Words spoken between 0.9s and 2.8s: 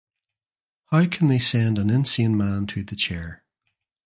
can they send an insane man